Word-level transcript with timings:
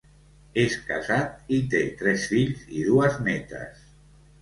És 0.63 0.77
casat 0.87 1.53
i 1.59 1.61
té 1.75 1.83
tres 2.01 2.27
fills 2.35 2.67
i 2.81 2.89
dues 2.91 3.25
nétes. 3.31 3.89